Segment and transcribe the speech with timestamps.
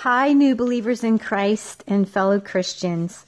[0.00, 3.26] Hi, new believers in Christ and fellow Christians.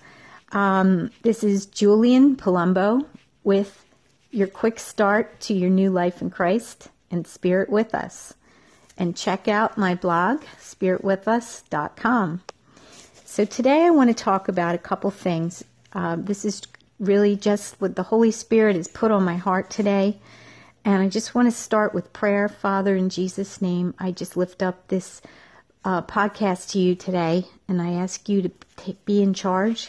[0.53, 3.05] Um, this is Julian Palumbo
[3.45, 3.84] with
[4.31, 8.32] your quick start to your new life in Christ and Spirit with Us.
[8.96, 12.41] And check out my blog, spiritwithus.com.
[13.27, 15.62] So today I want to talk about a couple things.
[15.93, 16.62] Uh, this is
[16.98, 20.16] really just what the Holy Spirit has put on my heart today.
[20.86, 22.48] And I just want to start with prayer.
[22.48, 25.20] Father, in Jesus' name, I just lift up this
[25.85, 29.89] uh, podcast to you today, and I ask you to take, be in charge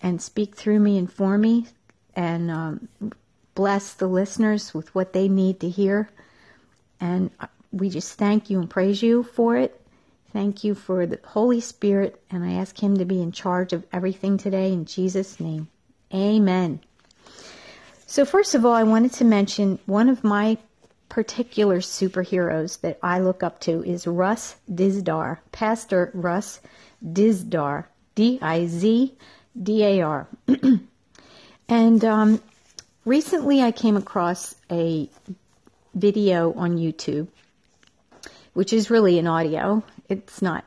[0.00, 1.66] and speak through me and for me,
[2.14, 2.88] and um,
[3.54, 6.08] bless the listeners with what they need to hear.
[7.00, 9.80] And uh, we just thank you and praise you for it.
[10.32, 13.86] Thank you for the Holy Spirit, and I ask Him to be in charge of
[13.92, 15.68] everything today in Jesus' name.
[16.12, 16.80] Amen.
[18.06, 20.58] So, first of all, I wanted to mention one of my
[21.16, 26.60] particular superheroes that I look up to is Russ Dizdar, Pastor Russ
[27.02, 29.16] Dizdar, D I Z
[29.62, 30.28] D A R.
[31.70, 32.42] and um,
[33.06, 35.08] recently I came across a
[35.94, 37.28] video on YouTube,
[38.52, 39.82] which is really an audio.
[40.10, 40.66] It's not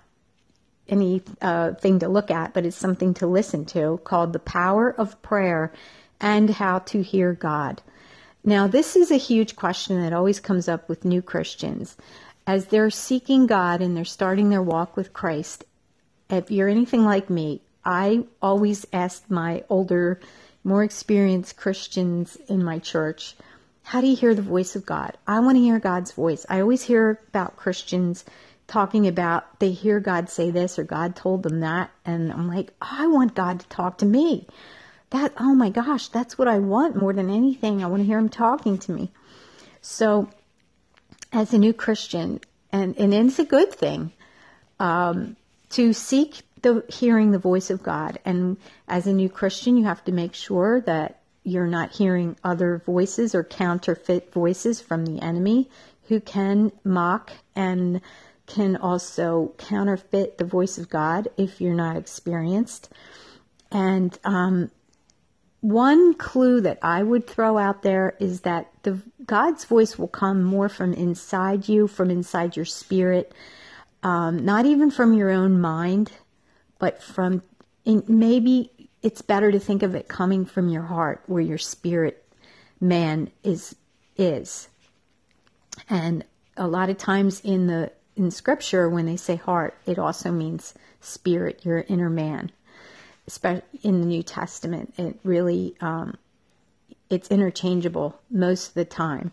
[0.88, 5.22] anything uh, to look at, but it's something to listen to called The Power of
[5.22, 5.72] Prayer
[6.20, 7.84] and How to Hear God.
[8.44, 11.98] Now, this is a huge question that always comes up with new Christians.
[12.48, 15.66] As they're seeking God and they're starting their walk with Christ,
[16.30, 20.20] if you're anything like me, I always ask my older,
[20.64, 23.36] more experienced Christians in my church,
[23.84, 25.18] how do you hear the voice of God?
[25.28, 26.46] I want to hear God's voice.
[26.50, 28.24] I always hear about Christians
[28.68, 31.90] talking about they hear God say this or God told them that.
[32.06, 34.48] And I'm like, oh, I want God to talk to me
[35.12, 37.84] that, oh my gosh, that's what I want more than anything.
[37.84, 39.12] I want to hear him talking to me.
[39.82, 40.30] So,
[41.32, 44.12] as a new Christian, and, and it's a good thing,
[44.80, 45.36] um,
[45.72, 48.20] to seek the hearing the voice of God.
[48.26, 52.82] And as a new Christian, you have to make sure that you're not hearing other
[52.86, 55.70] voices or counterfeit voices from the enemy
[56.08, 58.02] who can mock and
[58.46, 62.90] can also counterfeit the voice of God if you're not experienced.
[63.72, 64.72] And um,
[65.62, 70.44] one clue that I would throw out there is that the God's voice will come
[70.44, 73.34] more from inside you, from inside your spirit,
[74.02, 76.12] um, not even from your own mind,
[76.80, 77.44] but from
[77.84, 78.72] in, maybe
[79.02, 82.26] it's better to think of it coming from your heart, where your spirit
[82.80, 83.76] man is
[84.16, 84.70] is.
[85.90, 86.24] And
[86.56, 90.74] a lot of times in the in Scripture, when they say heart, it also means
[91.02, 92.52] spirit, your inner man
[93.84, 94.94] in the New Testament.
[94.98, 96.16] It really um,
[97.10, 99.32] it's interchangeable most of the time.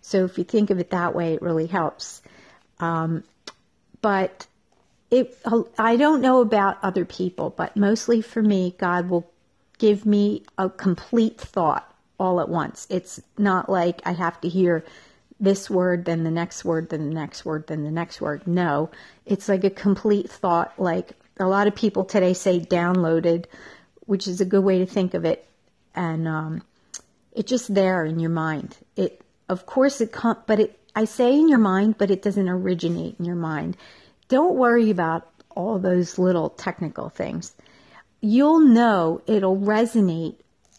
[0.00, 2.22] So if you think of it that way, it really helps.
[2.80, 3.22] Um,
[4.00, 4.46] but
[5.10, 5.38] it,
[5.78, 9.30] I don't know about other people, but mostly for me, God will
[9.78, 12.86] give me a complete thought all at once.
[12.90, 14.84] It's not like I have to hear
[15.38, 18.46] this word, then the next word, then the next word, then the next word.
[18.46, 18.90] No,
[19.26, 23.46] it's like a complete thought, like a lot of people today say downloaded,
[24.06, 25.46] which is a good way to think of it,
[25.94, 26.62] and um,
[27.32, 28.76] it's just there in your mind.
[28.96, 30.78] It, of course, it com- but it.
[30.94, 33.76] I say in your mind, but it doesn't originate in your mind.
[34.28, 37.54] Don't worry about all those little technical things.
[38.20, 40.36] You'll know it'll resonate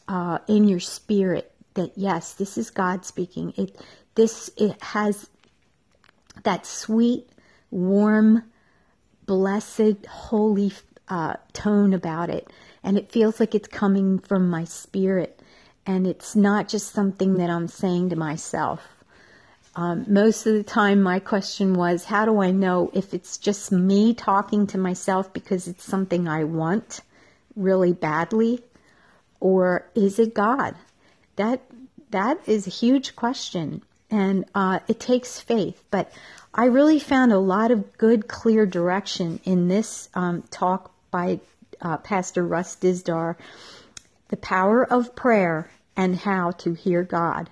[0.07, 3.53] uh, in your spirit that yes, this is God speaking.
[3.57, 3.79] It
[4.15, 5.29] this it has
[6.43, 7.29] that sweet,
[7.71, 8.43] warm
[9.25, 10.71] blessed, holy
[11.07, 12.47] uh, tone about it.
[12.83, 15.39] And it feels like it's coming from my spirit.
[15.85, 18.81] And it's not just something that I'm saying to myself.
[19.75, 23.71] Um, most of the time, my question was, how do I know if it's just
[23.71, 27.01] me talking to myself because it's something I want
[27.55, 28.63] really badly?
[29.39, 30.75] Or is it God?
[31.37, 31.61] That,
[32.11, 33.81] that is a huge question.
[34.11, 35.83] And uh, it takes faith.
[35.89, 36.11] But
[36.55, 41.39] I really found a lot of good, clear direction in this um, talk by
[41.81, 43.35] uh, Pastor Russ Dizdar,
[44.27, 47.49] The Power of Prayer and How to Hear God.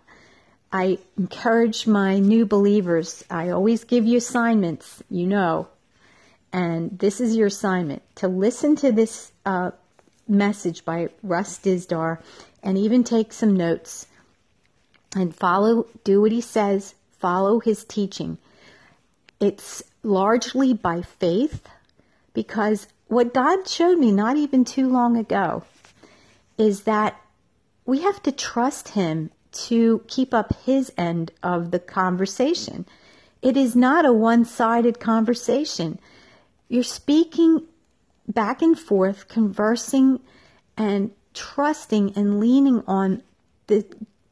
[0.72, 5.68] I encourage my new believers, I always give you assignments, you know,
[6.54, 9.72] and this is your assignment to listen to this uh,
[10.28, 12.20] message by Russ Dizdar
[12.62, 14.06] and even take some notes
[15.16, 18.38] and follow, do what he says, follow his teaching.
[19.42, 21.68] It's largely by faith
[22.34, 25.64] because what God showed me not even too long ago
[26.60, 27.20] is that
[27.86, 32.86] we have to trust Him to keep up His end of the conversation.
[33.42, 36.00] It is not a one sided conversation.
[36.70, 37.64] You're speaking
[38.28, 40.20] back and forth, conversing
[40.78, 43.24] and trusting and leaning on
[43.66, 43.86] the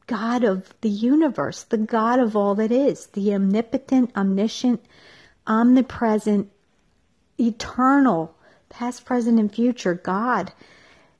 [0.06, 4.84] God of the universe, the God of all that is, the omnipotent, omniscient,
[5.50, 6.48] omnipresent,
[7.38, 8.34] eternal,
[8.68, 10.52] past, present, and future God.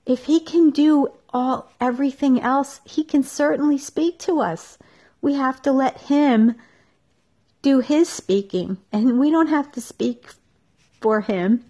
[0.06, 4.78] If He can do all everything else, He can certainly speak to us.
[5.20, 6.54] We have to let Him
[7.60, 10.28] do His speaking, and we don't have to speak
[11.00, 11.64] for Him.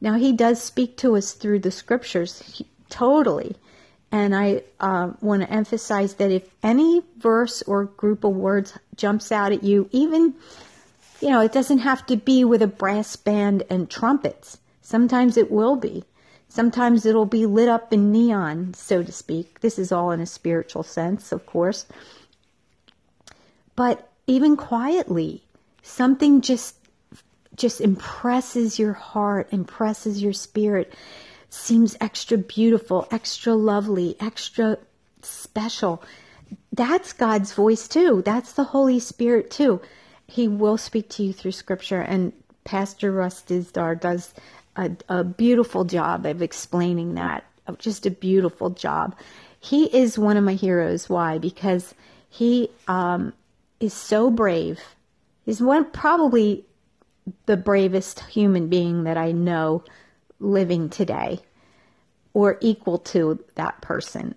[0.00, 3.54] Now, He does speak to us through the scriptures, he, totally.
[4.10, 9.30] And I uh, want to emphasize that if any verse or group of words jumps
[9.30, 10.34] out at you, even,
[11.20, 14.58] you know, it doesn't have to be with a brass band and trumpets.
[14.82, 16.04] Sometimes it will be.
[16.48, 19.60] Sometimes it'll be lit up in neon, so to speak.
[19.60, 21.86] This is all in a spiritual sense, of course.
[23.76, 25.44] But even quietly,
[25.82, 26.76] something just
[27.54, 30.94] just impresses your heart, impresses your spirit,
[31.50, 34.78] seems extra beautiful, extra lovely, extra
[35.22, 36.02] special.
[36.72, 38.22] That's God's voice too.
[38.24, 39.80] That's the Holy Spirit too.
[40.28, 42.32] He will speak to you through scripture and
[42.64, 44.34] Pastor Russ Dizdar does
[44.76, 47.44] a, a beautiful job of explaining that.
[47.78, 49.16] Just a beautiful job.
[49.58, 51.08] He is one of my heroes.
[51.08, 51.38] Why?
[51.38, 51.94] Because
[52.28, 53.32] he um,
[53.80, 54.80] is so brave.
[55.44, 56.66] He's one probably
[57.46, 59.82] the bravest human being that I know
[60.38, 61.40] living today
[62.34, 64.34] or equal to that person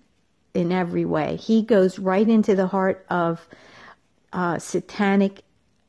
[0.54, 1.36] in every way.
[1.36, 3.46] He goes right into the heart of
[4.32, 5.42] uh, satanic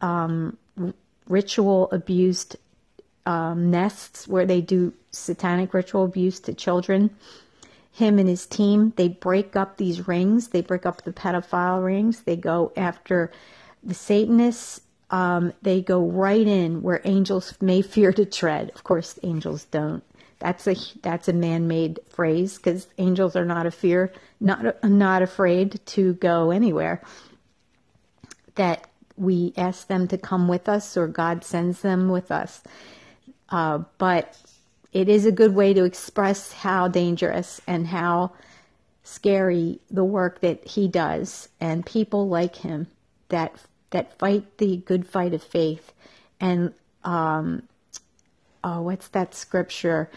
[0.04, 0.58] um,
[1.28, 2.58] ritual abused
[3.26, 7.10] um, nests where they do satanic ritual abuse to children.
[7.92, 10.50] Him and his team, they break up these rings.
[10.50, 12.24] They break up the pedophile rings.
[12.24, 13.32] They go after
[13.82, 14.82] the Satanists.
[15.10, 18.72] Um, they go right in where angels may fear to tread.
[18.76, 20.04] Of course, angels don't.
[20.40, 24.12] That's a that's a man-made phrase because angels are not a fear,
[24.42, 27.02] not not afraid to go anywhere.
[28.56, 32.62] That we ask them to come with us, or God sends them with us.
[33.50, 34.38] Uh, but
[34.92, 38.32] it is a good way to express how dangerous and how
[39.04, 42.88] scary the work that he does and people like him
[43.30, 43.54] that
[43.92, 45.92] that fight the good fight of faith
[46.40, 46.74] and
[47.04, 47.64] um,
[48.64, 50.10] oh what's that scripture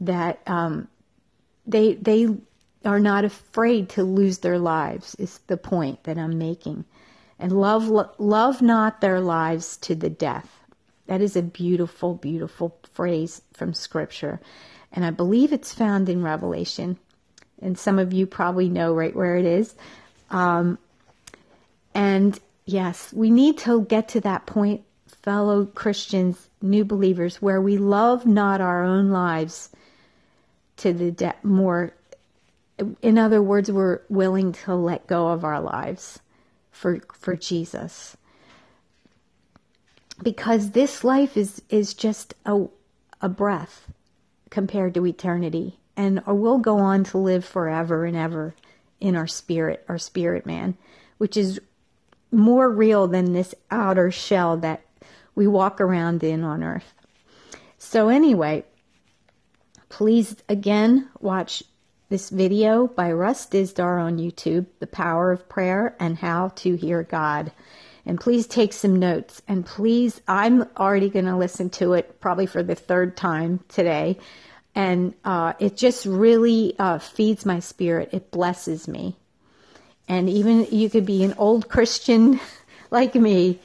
[0.00, 0.88] that um,
[1.66, 2.34] they they
[2.84, 6.86] are not afraid to lose their lives is the point that I'm making
[7.40, 7.88] and love
[8.18, 10.60] love not their lives to the death
[11.10, 14.40] that is a beautiful, beautiful phrase from Scripture.
[14.92, 16.98] And I believe it's found in Revelation.
[17.60, 19.74] And some of you probably know right where it is.
[20.30, 20.78] Um,
[21.96, 24.82] and yes, we need to get to that point,
[25.22, 29.68] fellow Christians, new believers, where we love not our own lives
[30.76, 31.92] to the de- more.
[33.02, 36.20] In other words, we're willing to let go of our lives
[36.80, 38.16] for for Jesus.
[40.22, 42.66] Because this life is is just a
[43.20, 43.86] a breath
[44.48, 48.54] compared to eternity and we'll go on to live forever and ever
[48.98, 50.76] in our spirit our spirit man
[51.18, 51.60] which is
[52.32, 54.80] more real than this outer shell that
[55.34, 56.94] we walk around in on earth.
[57.76, 58.64] So anyway
[59.90, 61.62] please again watch
[62.10, 67.04] this video by Russ Dizdar on YouTube, The Power of Prayer and How to Hear
[67.04, 67.52] God.
[68.04, 69.40] And please take some notes.
[69.46, 74.18] And please, I'm already going to listen to it probably for the third time today.
[74.74, 78.08] And uh, it just really uh, feeds my spirit.
[78.10, 79.16] It blesses me.
[80.08, 82.40] And even you could be an old Christian
[82.90, 83.60] like me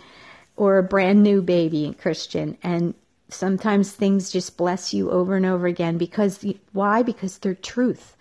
[0.55, 2.59] or a brand new baby Christian.
[2.61, 2.93] And
[3.29, 7.01] sometimes things just bless you over and over again because why?
[7.01, 8.14] Because they're truth.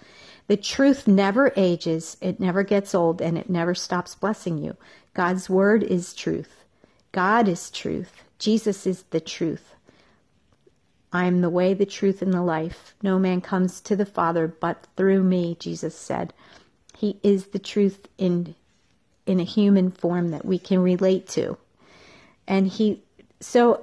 [0.47, 4.77] The truth never ages, it never gets old, and it never stops blessing you.
[5.15, 6.65] God's word is truth.
[7.13, 8.25] God is truth.
[8.39, 9.75] Jesus is the truth.
[11.13, 12.95] I am the way, the truth, and the life.
[13.01, 16.35] No man comes to the Father but through me, Jesus said.
[16.97, 18.55] He is the truth in
[19.27, 21.57] in a human form that we can relate to.
[22.47, 23.03] And he
[23.41, 23.83] so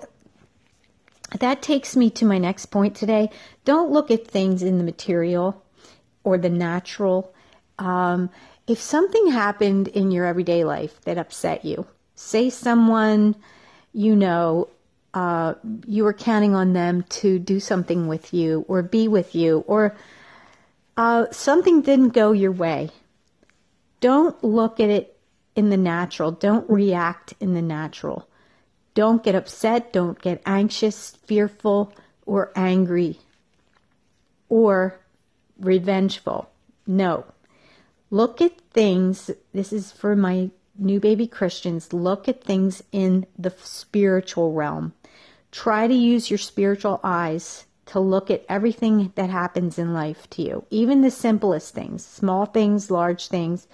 [1.39, 3.29] that takes me to my next point today.
[3.63, 5.60] Don't look at things in the material
[6.23, 7.33] or the natural.
[7.79, 8.29] Um,
[8.67, 11.85] if something happened in your everyday life that upset you,
[12.15, 13.35] say someone
[13.93, 14.69] you know
[15.13, 19.63] uh, you were counting on them to do something with you or be with you,
[19.67, 19.95] or
[20.97, 22.89] uh, something didn't go your way,
[23.99, 25.17] don't look at it
[25.55, 26.31] in the natural.
[26.31, 28.27] Don't react in the natural.
[28.93, 29.91] Don't get upset.
[29.91, 31.93] Don't get anxious, fearful.
[32.25, 33.17] or angry
[34.47, 34.99] or
[35.61, 36.49] revengeful.
[36.85, 37.25] No.
[38.09, 43.53] Look at things, this is for my new baby Christians, look at things in the
[43.61, 44.93] spiritual realm.
[45.51, 50.41] Try to use your spiritual eyes to look at everything that happens in life to
[50.41, 53.67] you, even the simplest things, small things, large things.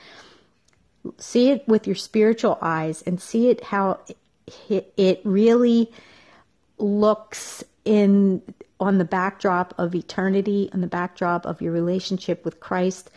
[1.17, 3.99] See it with your spiritual eyes and see it how
[4.69, 5.91] it really
[6.77, 8.41] looks in
[8.79, 13.09] on the backdrop of eternity, on the backdrop of your relationship with Christ.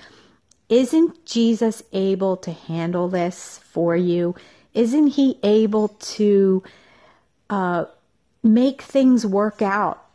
[0.71, 4.37] Isn't Jesus able to handle this for you?
[4.73, 6.63] Isn't he able to
[7.51, 7.87] uh,
[8.43, 10.07] make things work out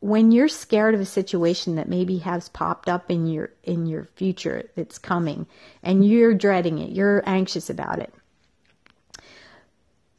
[0.00, 4.04] when you're scared of a situation that maybe has popped up in your in your
[4.16, 5.46] future that's coming
[5.82, 8.12] and you're dreading it you're anxious about it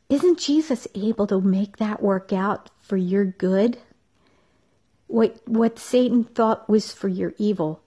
[0.07, 3.79] isn't jesus able to make that work out for your good?
[5.07, 7.81] What what satan thought was for your evil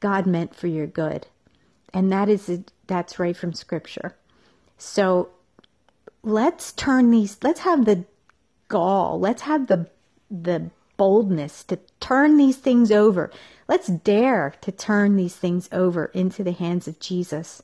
[0.00, 1.26] god meant for your good.
[1.92, 4.16] And that is a, that's right from scripture.
[4.76, 5.30] So
[6.22, 8.04] let's turn these let's have the
[8.68, 9.88] gall let's have the
[10.30, 13.30] the boldness to turn these things over.
[13.68, 17.62] Let's dare to turn these things over into the hands of Jesus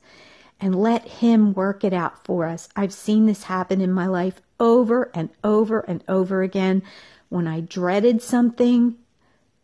[0.59, 2.69] and let Him work it out for us.
[2.75, 6.83] I've seen this happen in my life over and over and over again.
[7.29, 8.95] When I dreaded something,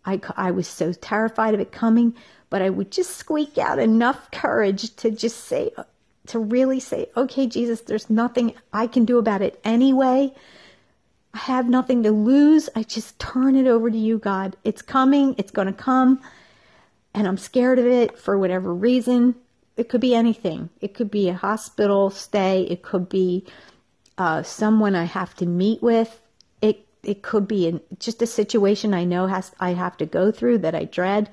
[0.06, 2.16] I, I was so terrified of it coming,
[2.50, 5.84] but I would just squeak out enough courage to just say, uh,
[6.28, 10.34] to really say, okay, Jesus, there's nothing I can do about it anyway.
[11.34, 12.70] I have nothing to lose.
[12.76, 14.58] I just turn it over to you, God.
[14.64, 15.36] It's coming.
[15.38, 16.20] It's going to come.
[17.14, 19.36] And I'm scared of it for whatever reason.
[19.82, 20.70] It could be anything.
[20.80, 22.68] It could be a hospital stay.
[22.70, 23.48] It could be
[24.16, 26.22] uh, someone I have to meet with.
[26.62, 30.32] It it could be in just a situation I know has I have to go
[30.32, 31.32] through that I dread.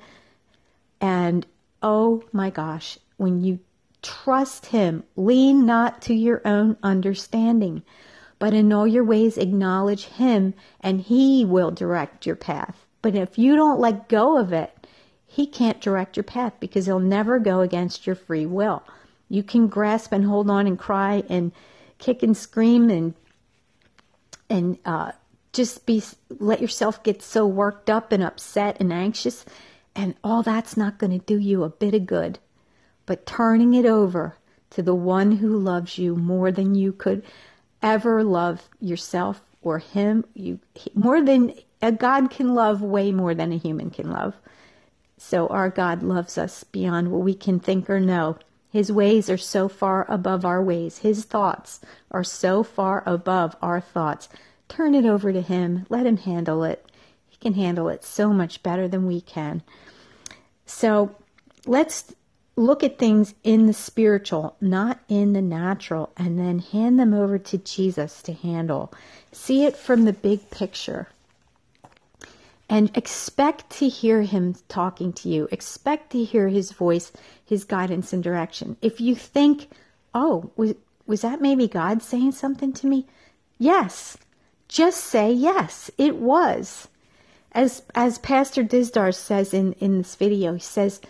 [0.99, 1.45] And
[1.83, 3.59] oh my gosh, when you
[4.01, 7.83] trust Him, lean not to your own understanding
[8.39, 12.87] but in all your ways acknowledge Him and He will direct your path.
[13.03, 14.78] But if you don't let go of it,
[15.31, 18.83] He can't direct your path because He'll never go against your free will.
[19.29, 21.51] You can grasp and hold on and cry and
[21.99, 23.13] kick and scream and
[24.49, 25.11] and uh,
[25.53, 26.01] just be
[26.39, 29.45] let yourself get so worked up and upset and anxious,
[29.95, 32.39] and all that's not going to do you a bit of good.
[33.05, 34.35] But turning it over
[34.71, 37.23] to the one who loves you more than you could
[37.83, 40.59] ever love yourself or him you
[40.93, 44.33] more than a god can love way more than a human can love
[45.21, 48.37] so our god loves us beyond what we can think or know.
[48.71, 50.99] His ways are so far above our ways.
[50.99, 54.29] His thoughts are so far above our thoughts.
[54.69, 55.85] Turn it over to him.
[55.89, 56.85] Let him handle it.
[57.27, 59.61] He can handle it so much better than we can.
[60.65, 61.15] So
[61.65, 62.13] let's
[62.55, 67.37] look at things in the spiritual, not in the natural, and then hand them over
[67.39, 68.93] to Jesus to handle.
[69.33, 71.07] See it from the big picture.
[72.69, 75.47] And expect to hear him talking to you.
[75.51, 77.11] Expect to hear his voice,
[77.43, 78.77] his guidance and direction.
[78.81, 79.69] If you think,
[80.13, 80.75] oh, was,
[81.07, 83.07] was that maybe God saying something to me?
[83.57, 84.17] Yes.
[84.67, 86.87] Just say yes, it was.
[87.51, 91.01] As as Pastor Dizdar says in, in this video, he says,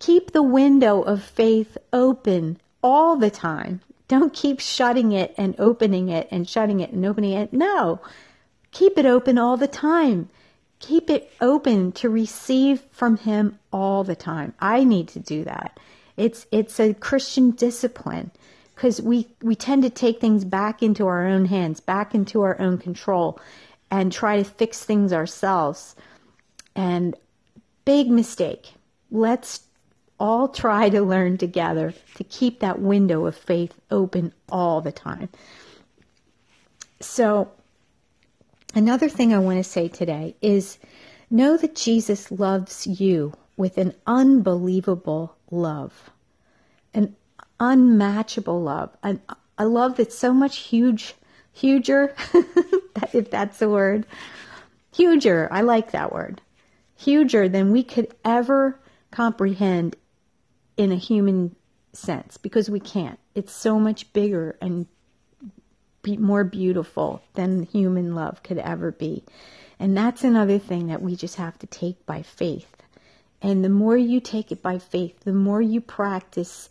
[0.00, 3.80] Keep the window of faith open all the time.
[4.08, 7.52] Don't keep shutting it and opening it and shutting it and opening it.
[7.52, 8.00] No,
[8.72, 10.28] keep it open all the time.
[10.86, 14.54] Keep it open to receive from Him all the time.
[14.60, 15.80] I need to do that.
[16.16, 18.30] It's it's a Christian discipline
[18.72, 22.60] because we we tend to take things back into our own hands, back into our
[22.60, 23.40] own control,
[23.90, 25.96] and try to fix things ourselves.
[26.76, 27.16] And
[27.84, 28.74] big mistake.
[29.10, 29.62] Let's
[30.20, 35.30] all try to learn together to keep that window of faith open all the time.
[37.00, 37.50] So,
[38.76, 40.78] another thing I want to say today is
[41.30, 46.10] know that Jesus loves you with an unbelievable love,
[46.92, 47.16] an
[47.58, 49.20] unmatchable love, an,
[49.56, 51.14] a love that's so much huge,
[51.52, 52.14] huger,
[53.12, 54.06] if that's the word,
[54.94, 55.48] huger.
[55.50, 56.42] I like that word.
[56.96, 58.78] Huger than we could ever
[59.10, 59.96] comprehend
[60.76, 61.56] in a human
[61.94, 63.18] sense because we can't.
[63.34, 64.86] It's so much bigger and
[66.06, 69.24] be more beautiful than human love could ever be.
[69.80, 72.76] And that's another thing that we just have to take by faith.
[73.42, 76.70] And the more you take it by faith, the more you practice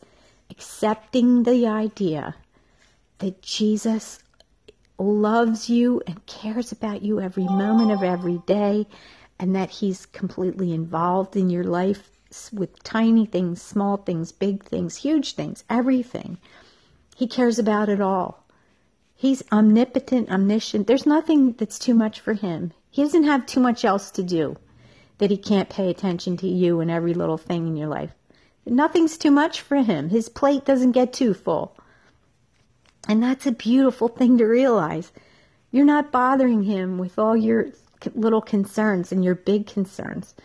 [0.49, 2.35] accepting the idea
[3.17, 4.19] that Jesus
[4.97, 8.87] loves you and cares about you every moment of every day,
[9.37, 12.09] and that He's completely involved in your life
[12.53, 16.37] with tiny things, small things, big things, huge things, everything.
[17.17, 18.44] He cares about it all.
[19.15, 20.87] He's omnipotent, omniscient.
[20.87, 22.73] There's nothing that's too much for him.
[22.91, 24.57] He doesn't have too much else to do
[25.17, 28.11] that he can't pay attention to you and every little thing in your life.
[28.65, 30.09] Nothing's too much for him.
[30.09, 31.77] His plate doesn't get too full.
[33.07, 35.11] And that's a beautiful thing to realize.
[35.71, 37.67] You're not bothering him with all your
[38.15, 40.35] little concerns and your big concerns.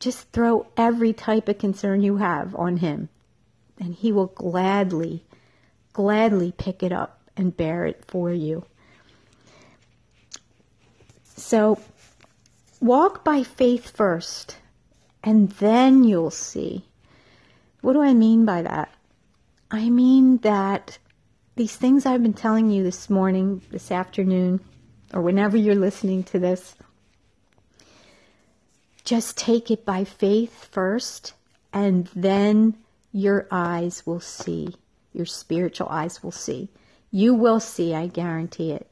[0.00, 3.08] Just throw every type of concern you have on him,
[3.78, 5.24] and he will gladly,
[5.92, 8.64] gladly pick it up and bear it for you.
[11.36, 11.80] So,
[12.80, 14.56] walk by faith first,
[15.22, 16.84] and then you'll see.
[17.80, 18.92] What do I mean by that?
[19.70, 20.98] I mean that
[21.54, 24.60] these things I've been telling you this morning, this afternoon,
[25.14, 26.74] or whenever you're listening to this,
[29.04, 31.34] just take it by faith first,
[31.72, 32.76] and then
[33.12, 34.74] your eyes will see.
[35.12, 36.68] Your spiritual eyes will see.
[37.10, 38.90] You will see, I guarantee it.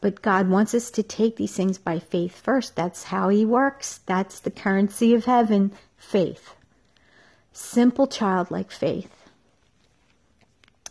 [0.00, 2.76] But God wants us to take these things by faith first.
[2.76, 4.00] That's how He works.
[4.06, 6.54] That's the currency of heaven faith.
[7.52, 9.10] Simple childlike faith.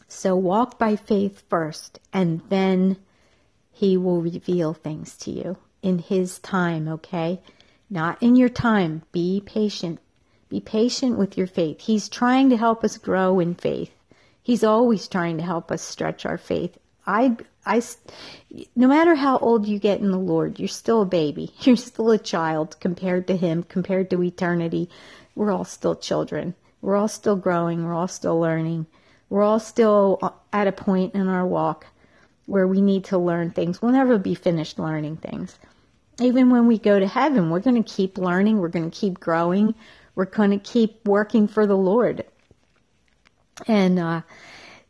[0.08, 2.98] So walk by faith first, and then
[3.72, 7.40] He will reveal things to you in His time, okay?
[7.90, 9.04] Not in your time.
[9.12, 10.00] Be patient.
[10.50, 11.82] Be patient with your faith.
[11.82, 13.92] He's trying to help us grow in faith.
[14.48, 16.78] He's always trying to help us stretch our faith.
[17.06, 17.36] I,
[17.66, 17.82] I,
[18.78, 21.52] no matter how old you get in the Lord, you're still a baby.
[21.60, 24.90] You're still a child compared to Him, compared to eternity.
[25.36, 26.56] We're all still children.
[26.82, 27.84] We're all still growing.
[27.84, 28.86] We're all still learning.
[29.30, 31.86] We're all still uh, at a point in our walk
[32.46, 33.82] where we need to learn things.
[33.82, 35.60] We'll never be finished learning things.
[36.22, 38.60] Even when we go to heaven, we're going to keep learning.
[38.60, 39.76] We're going to keep growing.
[40.16, 42.24] We're going to keep working for the Lord.
[43.66, 44.22] And uh,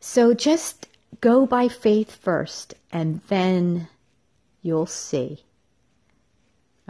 [0.00, 0.88] so just
[1.20, 3.88] go by faith first, and then
[4.62, 5.44] you'll see.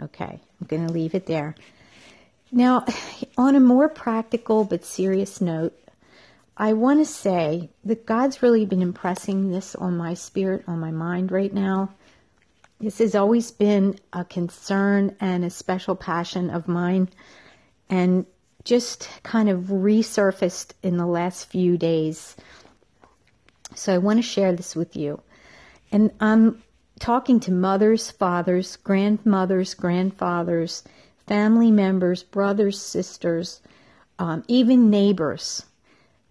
[0.01, 1.55] Okay, I'm going to leave it there.
[2.51, 2.85] Now,
[3.37, 5.77] on a more practical but serious note,
[6.57, 10.91] I want to say that God's really been impressing this on my spirit, on my
[10.91, 11.93] mind right now.
[12.81, 17.09] This has always been a concern and a special passion of mine.
[17.89, 18.25] And
[18.69, 22.35] just kind of resurfaced in the last few days.
[23.73, 25.21] So I want to share this with you.
[25.91, 26.61] And I'm
[26.99, 30.83] talking to mothers, fathers, grandmothers, grandfathers,
[31.25, 33.59] family members, brothers, sisters,
[34.19, 35.65] um, even neighbors.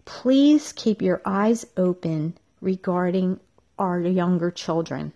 [0.05, 3.41] Please keep your eyes open regarding
[3.77, 5.11] our younger children.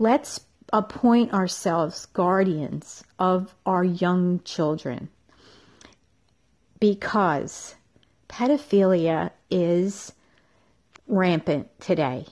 [0.00, 0.40] Let's
[0.72, 5.10] appoint ourselves guardians of our young children
[6.84, 7.76] because
[8.28, 10.12] pedophilia is
[11.06, 12.26] rampant today.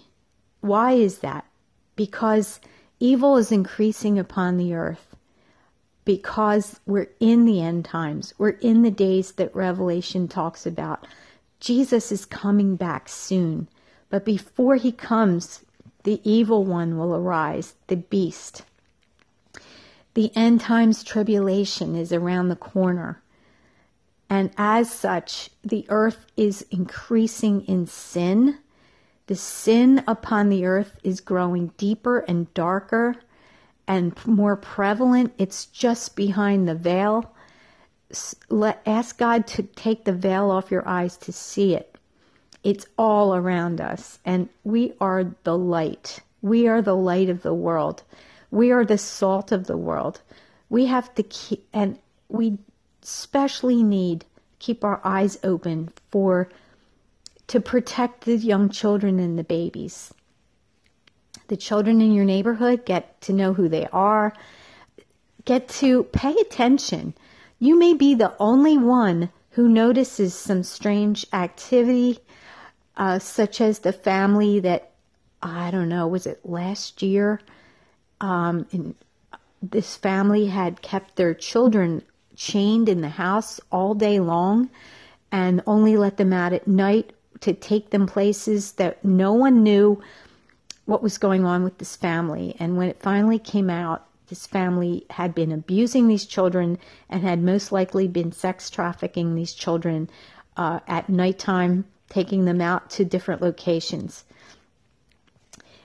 [0.60, 1.46] Why is that?
[1.96, 2.60] Because
[3.00, 5.16] evil is increasing upon the earth.
[6.04, 8.34] Because we're in the end times.
[8.36, 11.06] We're in the days that Revelation talks about.
[11.58, 13.68] Jesus is coming back soon.
[14.10, 15.64] But before he comes,
[16.02, 18.64] the evil one will arise, the beast.
[20.12, 23.22] The end times tribulation is around the corner.
[24.32, 28.56] And as such, the earth is increasing in sin.
[29.26, 33.16] The sin upon the earth is growing deeper and darker
[33.86, 35.34] and more prevalent.
[35.36, 37.30] It's just behind the veil.
[38.48, 41.94] Let, ask God to take the veil off your eyes to see it.
[42.64, 46.20] It's all around us, and we are the light.
[46.40, 48.02] We are the light of the world.
[48.50, 50.22] We are the salt of the world.
[50.70, 51.98] We have to keep, and
[52.30, 52.56] we
[53.02, 54.24] especially need
[54.58, 56.48] keep our eyes open for
[57.48, 60.14] to protect the young children and the babies.
[61.48, 64.32] The children in your neighborhood get to know who they are,
[65.44, 67.14] get to pay attention.
[67.58, 72.20] You may be the only one who notices some strange activity,
[72.96, 74.92] uh, such as the family that,
[75.42, 77.40] I don't know, was it last year?
[78.20, 78.94] Um, and
[79.60, 82.02] this family had kept their children
[82.42, 84.68] chained in the house all day long
[85.30, 90.02] and only let them out at night to take them places that no one knew
[90.84, 92.56] what was going on with this family.
[92.58, 96.78] And when it finally came out, this family had been abusing these children
[97.08, 100.10] and had most likely been sex trafficking these children
[100.56, 104.24] uh, at nighttime, taking them out to different locations.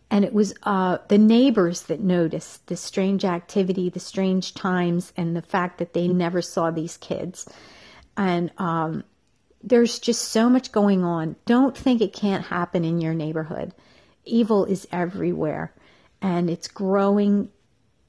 [0.10, 5.36] And it was uh, the neighbors that noticed the strange activity, the strange times, and
[5.36, 7.48] the fact that they never saw these kids.
[8.16, 9.04] And um,
[9.62, 11.36] there's just so much going on.
[11.46, 13.74] Don't think it can't happen in your neighborhood.
[14.24, 15.74] Evil is everywhere,
[16.22, 17.50] and it's growing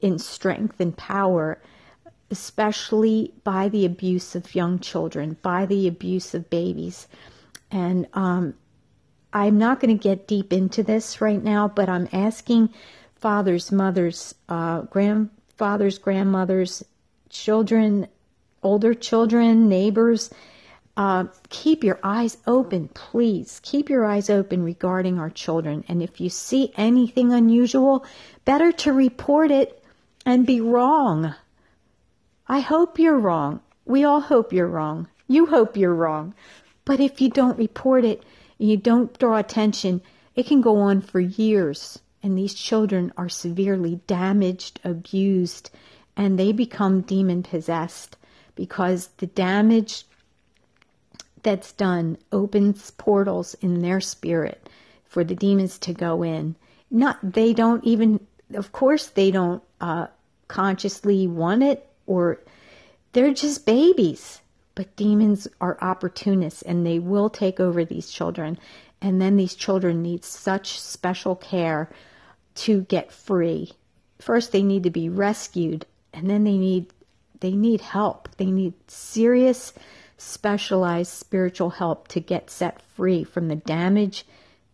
[0.01, 1.61] in strength and power,
[2.31, 7.09] especially by the abuse of young children, by the abuse of babies.
[7.71, 8.55] And um,
[9.33, 12.71] I'm not going to get deep into this right now, but I'm asking
[13.17, 16.85] fathers, mothers, uh, grandfathers, grandmothers,
[17.29, 18.09] children,
[18.63, 20.31] older children, neighbors,
[20.99, 23.61] uh, keep your eyes open, please.
[23.63, 25.85] Keep your eyes open regarding our children.
[25.87, 28.05] And if you see anything unusual,
[28.45, 29.81] better to report it
[30.27, 31.37] and be wrong.
[32.49, 33.61] I hope you're wrong.
[33.85, 35.07] We all hope you're wrong.
[35.29, 36.35] You hope you're wrong.
[36.85, 38.25] But if you don't report it,
[38.59, 40.03] and you don't draw attention,
[40.35, 41.99] it can go on for years.
[42.23, 45.71] And these children are severely damaged, abused,
[46.17, 48.17] and they become demon possessed
[48.57, 50.05] because the damage
[51.43, 54.69] that's done opens portals in their spirit
[55.07, 56.57] for the demons to go in.
[56.91, 60.09] Not they don't even, of course, they don't uh,
[60.49, 62.41] consciously want it, or
[63.13, 64.41] they're just babies.
[64.79, 68.61] But demons are opportunists and they will take over these children.
[69.03, 71.91] And then these children need such special care
[72.55, 73.73] to get free.
[74.21, 76.93] First they need to be rescued and then they need
[77.41, 78.29] they need help.
[78.37, 79.73] They need serious
[80.17, 84.25] specialized spiritual help to get set free from the damage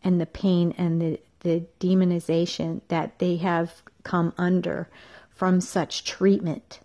[0.02, 4.86] and the pain and the, the demonization that they have come under
[5.30, 6.80] from such treatment.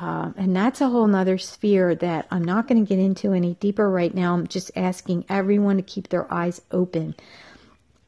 [0.00, 3.54] Uh, and that's a whole nother sphere that I'm not going to get into any
[3.54, 4.34] deeper right now.
[4.34, 7.16] I'm just asking everyone to keep their eyes open.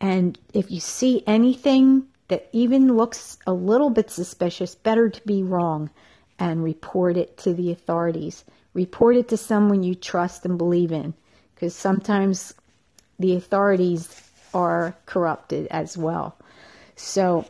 [0.01, 5.43] And if you see anything that even looks a little bit suspicious, better to be
[5.43, 5.91] wrong
[6.39, 8.45] and report it to the authorities.
[8.73, 11.13] Report it to someone you trust and believe in,
[11.55, 12.55] because sometimes
[13.19, 16.37] the authorities are corrupted as well.
[16.95, 17.47] So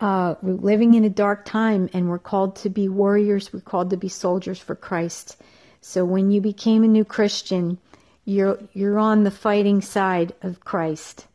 [0.00, 3.90] uh, we're living in a dark time and we're called to be warriors, we're called
[3.90, 5.36] to be soldiers for Christ.
[5.82, 7.78] So when you became a new Christian,
[8.24, 11.26] you're you're on the fighting side of Christ.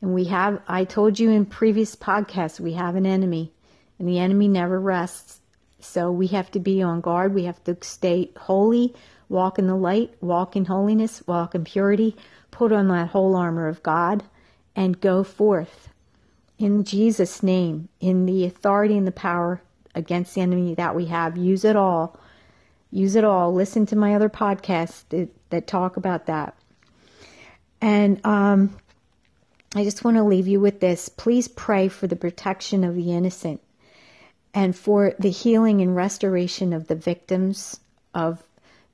[0.00, 3.52] And we have I told you in previous podcasts we have an enemy
[3.98, 5.40] and the enemy never rests.
[5.80, 7.34] So we have to be on guard.
[7.34, 8.94] We have to stay holy,
[9.28, 12.16] walk in the light, walk in holiness, walk in purity,
[12.50, 14.22] put on that whole armor of God
[14.76, 15.88] and go forth
[16.62, 19.60] in Jesus' name, in the authority and the power
[19.96, 21.36] against the enemy that we have.
[21.36, 22.16] Use it all.
[22.92, 23.52] Use it all.
[23.52, 26.54] Listen to my other podcasts that, that talk about that.
[27.80, 28.76] And um,
[29.74, 31.08] I just want to leave you with this.
[31.08, 33.60] Please pray for the protection of the innocent
[34.54, 37.80] and for the healing and restoration of the victims
[38.14, 38.40] of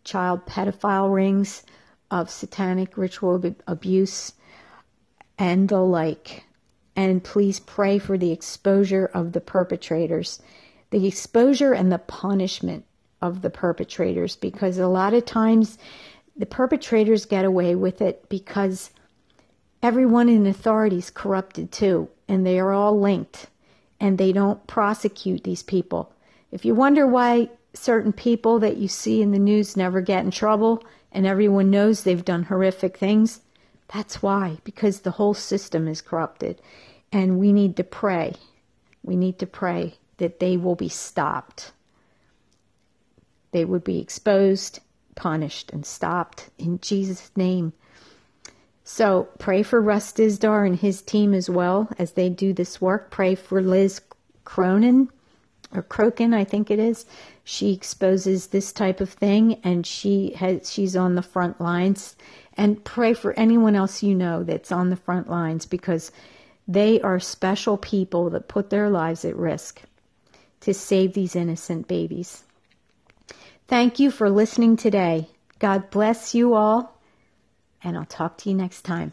[0.05, 1.65] child pedophile rings,
[2.11, 4.33] of satanic ritual abuse,
[5.39, 6.45] and the like
[6.99, 10.43] and please pray for the exposure of the perpetrators,
[10.91, 12.85] the exposure and the punishment
[13.23, 15.79] of the perpetrators, because a lot of times
[16.37, 18.91] the perpetrators get away with it because
[19.81, 23.47] everyone in authority is corrupted too, and they are all linked,
[24.01, 26.13] and they don't prosecute these people.
[26.51, 30.33] If you wonder why certain people that you see in the news never get in
[30.33, 30.83] trouble
[31.13, 33.41] and everyone knows they've done horrific things,
[33.93, 36.61] that's why, because the whole system is corrupted.
[37.11, 38.35] And we need to pray.
[39.03, 41.73] We need to pray that they will be stopped.
[43.53, 44.81] They would be exposed,
[45.15, 47.73] punished, and stopped in Jesus' name.
[48.85, 53.11] So pray for Russ Dizdar and his team as well as they do this work.
[53.11, 54.01] Pray for Liz
[54.45, 55.11] Cronin
[55.75, 57.05] or Crokin, I think it is.
[57.45, 62.17] She exposes this type of thing and she has she's on the front lines.
[62.59, 66.13] And pray for anyone else you know that's on the front lines because
[66.67, 69.81] they are special people that put their lives at risk
[70.61, 72.45] to save these innocent babies.
[73.69, 75.29] Thank you for listening today.
[75.61, 77.01] God bless you all,
[77.83, 79.13] and I'll talk to you next time.